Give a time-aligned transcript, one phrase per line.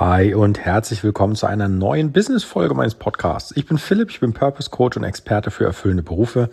[0.00, 3.52] Hi und herzlich willkommen zu einer neuen Business-Folge meines Podcasts.
[3.56, 6.50] Ich bin Philipp, ich bin Purpose Coach und Experte für erfüllende Berufe.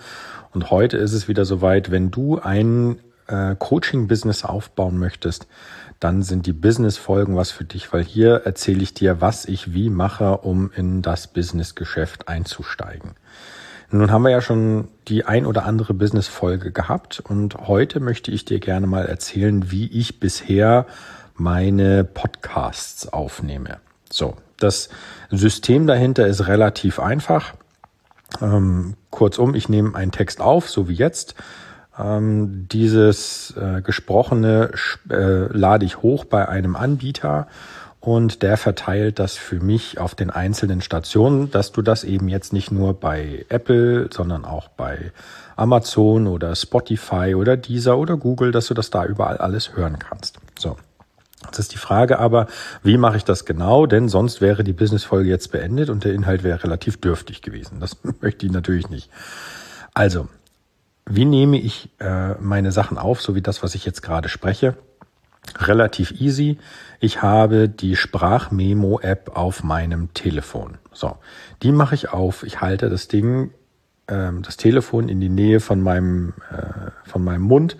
[0.53, 5.47] Und heute ist es wieder soweit, wenn du ein äh, Coaching-Business aufbauen möchtest,
[5.99, 9.89] dann sind die Business-Folgen was für dich, weil hier erzähle ich dir, was ich wie
[9.89, 13.15] mache, um in das Business-Geschäft einzusteigen.
[13.89, 18.45] Nun haben wir ja schon die ein oder andere Business-Folge gehabt und heute möchte ich
[18.45, 20.85] dir gerne mal erzählen, wie ich bisher
[21.41, 23.77] meine Podcasts aufnehme.
[24.09, 24.89] So, das
[25.31, 27.53] System dahinter ist relativ einfach.
[28.41, 31.35] Ähm, kurzum, ich nehme einen Text auf, so wie jetzt.
[31.97, 34.71] Ähm, dieses äh, gesprochene
[35.09, 37.47] äh, lade ich hoch bei einem Anbieter
[37.99, 42.53] und der verteilt das für mich auf den einzelnen Stationen, dass du das eben jetzt
[42.53, 45.11] nicht nur bei Apple, sondern auch bei
[45.55, 50.39] Amazon oder Spotify oder Deezer oder Google, dass du das da überall alles hören kannst.
[50.57, 50.77] So.
[51.51, 52.47] Jetzt ist die Frage aber,
[52.81, 53.85] wie mache ich das genau?
[53.85, 57.81] Denn sonst wäre die Business-Folge jetzt beendet und der Inhalt wäre relativ dürftig gewesen.
[57.81, 59.09] Das möchte ich natürlich nicht.
[59.93, 60.29] Also,
[61.05, 64.77] wie nehme ich äh, meine Sachen auf, so wie das, was ich jetzt gerade spreche?
[65.57, 66.57] Relativ easy.
[67.01, 70.77] Ich habe die Sprachmemo-App auf meinem Telefon.
[70.93, 71.17] So,
[71.63, 72.43] die mache ich auf.
[72.43, 73.51] Ich halte das Ding,
[74.07, 77.75] äh, das Telefon in die Nähe von meinem, äh, von meinem Mund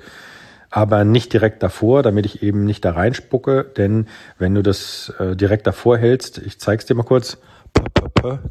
[0.72, 3.66] aber nicht direkt davor, damit ich eben nicht da reinspucke.
[3.78, 4.08] Denn
[4.40, 7.38] wenn du das äh, direkt davor hältst, ich zeig's dir mal kurz,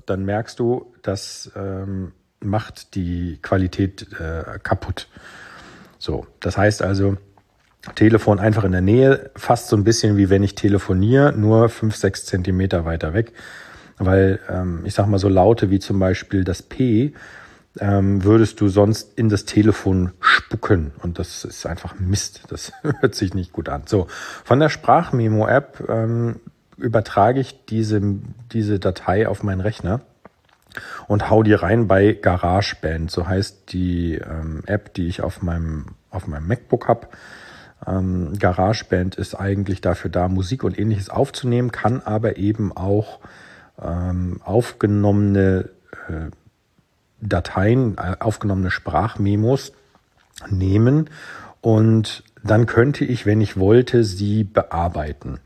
[0.06, 5.08] dann merkst du, das ähm, macht die Qualität äh, kaputt.
[5.98, 7.16] So, das heißt also,
[7.94, 11.96] Telefon einfach in der Nähe, fast so ein bisschen wie wenn ich telefoniere, nur fünf,
[11.96, 13.32] sechs Zentimeter weiter weg.
[13.96, 17.14] Weil ähm, ich sag mal so Laute wie zum Beispiel das P
[17.80, 20.92] ähm, würdest du sonst in das Telefon spucken.
[21.02, 22.42] Und das ist einfach Mist.
[22.48, 23.82] Das hört sich nicht gut an.
[23.86, 24.06] So,
[24.44, 26.36] von der Sprachmemo-App ähm,
[26.76, 28.00] übertrage ich diese,
[28.52, 30.02] diese Datei auf meinen Rechner
[31.08, 33.10] und hau die rein bei GarageBand.
[33.10, 37.08] So heißt die ähm, App, die ich auf meinem, auf meinem MacBook habe.
[37.86, 43.20] Ähm, GarageBand ist eigentlich dafür da, Musik und ähnliches aufzunehmen, kann aber eben auch
[43.82, 45.70] ähm, aufgenommene
[46.08, 46.30] äh,
[47.20, 49.72] Dateien, äh, aufgenommene Sprachmemos
[50.48, 51.10] nehmen
[51.60, 55.38] und dann könnte ich, wenn ich wollte, sie bearbeiten.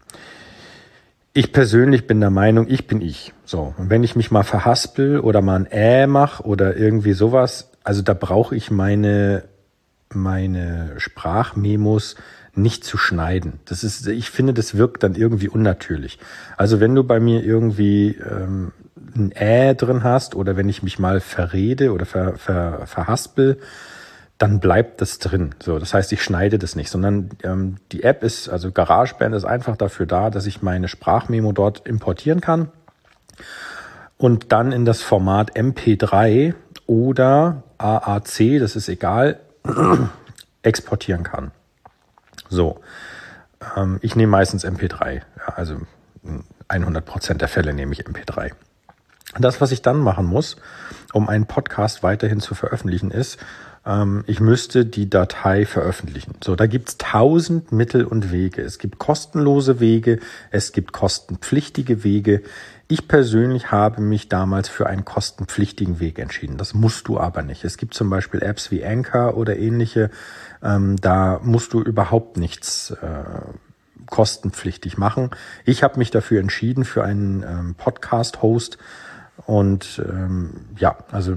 [1.33, 3.33] Ich persönlich bin der Meinung, ich bin ich.
[3.45, 7.73] So, und wenn ich mich mal verhaspel oder mal ein Äh mache oder irgendwie sowas,
[7.83, 9.43] also da brauche ich meine
[10.15, 12.15] meine Sprachmemos
[12.55, 13.55] nicht zu schneiden.
[13.65, 16.19] Das ist, ich finde, das wirkt dann irgendwie unnatürlich.
[16.57, 18.73] Also wenn du bei mir irgendwie ähm,
[19.17, 23.59] ein Äh drin hast oder wenn ich mich mal verrede oder ver, ver, verhaspel,
[24.39, 25.55] dann bleibt das drin.
[25.63, 29.45] So, das heißt, ich schneide das nicht, sondern ähm, die App ist, also GarageBand ist
[29.45, 32.71] einfach dafür da, dass ich meine Sprachmemo dort importieren kann
[34.19, 36.55] und dann in das Format MP3
[36.87, 39.41] oder AAC, das ist egal,
[40.63, 41.53] exportieren kann.
[42.49, 42.81] So,
[43.77, 45.77] ähm, ich nehme meistens MP3, ja, also
[46.69, 48.53] 100 Prozent der Fälle nehme ich MP3.
[49.39, 50.57] Das, was ich dann machen muss,
[51.13, 53.39] um einen Podcast weiterhin zu veröffentlichen, ist,
[53.87, 56.35] ähm, ich müsste die Datei veröffentlichen.
[56.43, 58.63] So, da gibt's tausend Mittel und Wege.
[58.63, 60.21] Es gibt kostenlose Wege,
[60.51, 62.43] es gibt kostenpflichtige Wege.
[62.87, 66.59] Ich persönlich habe mich damals für einen kostenpflichtigen Weg entschieden.
[66.59, 67.65] Das musst du aber nicht.
[67.65, 70.11] Es gibt zum Beispiel Apps wie Anchor oder ähnliche.
[70.63, 73.25] Ähm, da musst du überhaupt nichts äh,
[74.07, 75.31] kostenpflichtig machen.
[75.65, 78.79] Ich habe mich dafür entschieden für einen ähm, Podcast-Host
[79.47, 81.37] und ähm, ja, also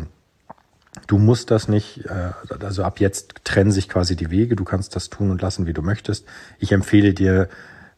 [1.07, 2.31] du musst das nicht, äh,
[2.63, 5.73] also ab jetzt trennen sich quasi die Wege, du kannst das tun und lassen, wie
[5.73, 6.25] du möchtest.
[6.59, 7.49] Ich empfehle dir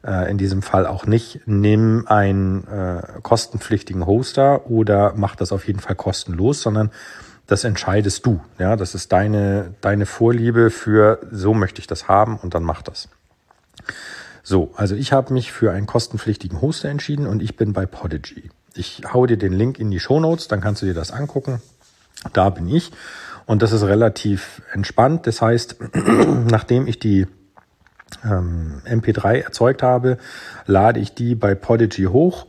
[0.04, 5.66] äh, in diesem Fall auch nicht, nimm einen äh, kostenpflichtigen Hoster oder mach das auf
[5.66, 6.90] jeden Fall kostenlos, sondern
[7.46, 8.40] das entscheidest du.
[8.58, 12.82] Ja, das ist deine, deine Vorliebe für, so möchte ich das haben und dann mach
[12.82, 13.08] das.
[14.42, 18.50] So, also ich habe mich für einen kostenpflichtigen Hoster entschieden und ich bin bei Podigy.
[18.74, 21.60] Ich hau dir den Link in die Show Notes, dann kannst du dir das angucken.
[22.32, 22.92] Da bin ich.
[23.46, 25.26] Und das ist relativ entspannt.
[25.26, 25.76] Das heißt,
[26.50, 27.26] nachdem ich die
[28.24, 30.18] ähm, MP3 erzeugt habe,
[30.66, 32.46] lade ich die bei Podigy hoch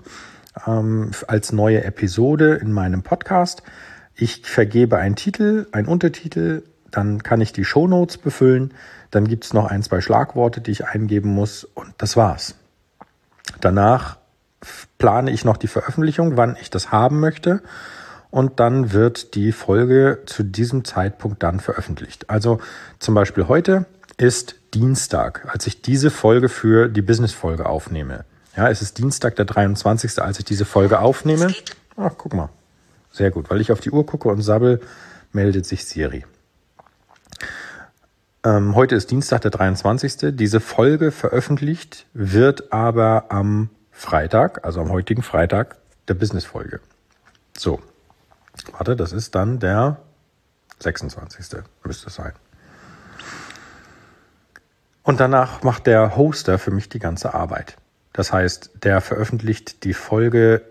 [0.67, 3.63] ähm, als neue Episode in meinem Podcast.
[4.15, 8.73] Ich vergebe einen Titel, einen Untertitel, dann kann ich die Show Notes befüllen.
[9.09, 12.55] Dann gibt es noch ein, zwei Schlagworte, die ich eingeben muss und das war's.
[13.59, 14.17] Danach
[14.97, 17.61] plane ich noch die Veröffentlichung, wann ich das haben möchte.
[18.29, 22.29] Und dann wird die Folge zu diesem Zeitpunkt dann veröffentlicht.
[22.29, 22.59] Also
[22.99, 23.85] zum Beispiel heute
[24.17, 28.23] ist Dienstag, als ich diese Folge für die Business-Folge aufnehme.
[28.55, 31.53] Ja, es ist Dienstag, der 23., als ich diese Folge aufnehme.
[31.97, 32.49] Ach, guck mal.
[33.11, 33.49] Sehr gut.
[33.49, 34.79] Weil ich auf die Uhr gucke und sabbel,
[35.33, 36.25] meldet sich Siri.
[38.43, 40.35] Ähm, heute ist Dienstag, der 23.
[40.35, 45.77] Diese Folge veröffentlicht wird aber am Freitag, also am heutigen Freitag,
[46.07, 46.79] der Business-Folge.
[47.57, 47.79] So.
[48.71, 49.97] Warte, das ist dann der
[50.79, 51.63] 26.
[51.83, 52.33] müsste es sein.
[55.03, 57.77] Und danach macht der Hoster für mich die ganze Arbeit.
[58.13, 60.63] Das heißt, der veröffentlicht die Folge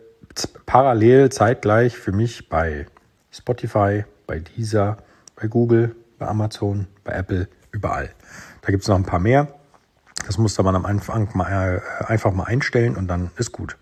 [0.66, 2.86] parallel zeitgleich für mich bei
[3.32, 4.98] Spotify, bei Deezer,
[5.36, 8.10] bei Google, bei Amazon, bei Apple, überall.
[8.62, 9.59] Da gibt es noch ein paar mehr.
[10.26, 13.76] Das muss man am Anfang mal, äh, einfach mal einstellen und dann ist gut.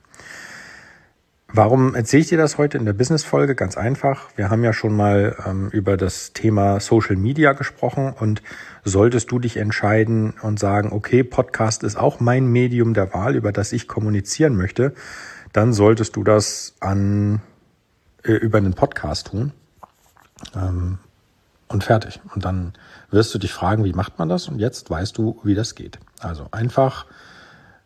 [1.51, 3.55] Warum erzähle ich dir das heute in der Business-Folge?
[3.55, 4.29] Ganz einfach.
[4.37, 8.43] Wir haben ja schon mal ähm, über das Thema Social Media gesprochen und
[8.85, 13.51] solltest du dich entscheiden und sagen, okay, Podcast ist auch mein Medium der Wahl, über
[13.51, 14.93] das ich kommunizieren möchte,
[15.55, 17.41] dann solltest du das an,
[18.25, 19.53] äh, über einen Podcast tun.
[20.55, 20.99] Ähm,
[21.69, 22.21] und fertig.
[22.35, 22.73] Und dann
[23.11, 24.49] wirst du dich fragen, wie macht man das?
[24.49, 25.99] Und jetzt weißt du, wie das geht.
[26.21, 27.07] Also einfach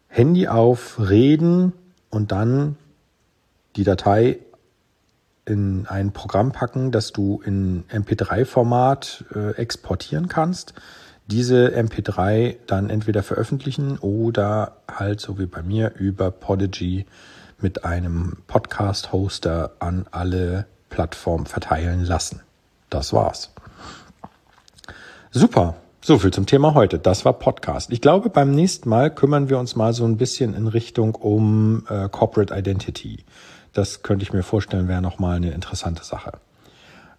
[0.09, 1.73] Handy auf, reden
[2.11, 2.77] und dann
[3.77, 4.39] die Datei
[5.45, 10.75] in ein Programm packen, das du in MP3-Format äh, exportieren kannst.
[11.27, 17.07] Diese MP3 dann entweder veröffentlichen oder halt so wie bei mir über Podigy
[17.61, 22.41] mit einem Podcast-Hoster an alle Plattformen verteilen lassen.
[22.91, 23.53] Das war's.
[25.35, 25.77] Super.
[26.03, 26.99] So viel zum Thema heute.
[26.99, 27.91] Das war Podcast.
[27.91, 31.87] Ich glaube, beim nächsten Mal kümmern wir uns mal so ein bisschen in Richtung um
[31.89, 33.25] äh, Corporate Identity.
[33.73, 36.33] Das könnte ich mir vorstellen, wäre nochmal eine interessante Sache.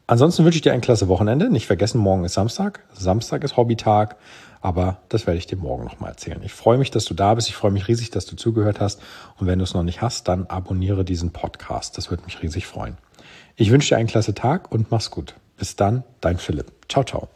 [0.06, 1.50] Ansonsten wünsche ich dir ein klasse Wochenende.
[1.50, 2.81] Nicht vergessen, morgen ist Samstag.
[2.94, 4.18] Samstag ist Hobbytag,
[4.62, 6.42] aber das werde ich dir morgen nochmal erzählen.
[6.44, 7.50] Ich freue mich, dass du da bist.
[7.50, 9.01] Ich freue mich riesig, dass du zugehört hast.
[9.39, 11.98] Und wenn du es noch nicht hast, dann abonniere diesen Podcast.
[11.98, 12.98] Das würde mich riesig freuen.
[13.56, 15.33] Ich wünsche dir einen klasse Tag und mach's gut.
[15.57, 16.71] Bis dann, dein Philipp.
[16.89, 17.27] Ciao, ciao.